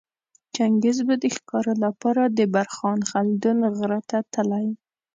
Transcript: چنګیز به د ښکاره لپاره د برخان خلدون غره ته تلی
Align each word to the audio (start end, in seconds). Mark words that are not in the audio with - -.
چنګیز 0.55 0.97
به 1.07 1.15
د 1.23 1.25
ښکاره 1.35 1.73
لپاره 1.85 2.23
د 2.37 2.39
برخان 2.55 2.99
خلدون 3.09 3.57
غره 3.77 3.99
ته 4.09 4.17
تلی 4.33 4.67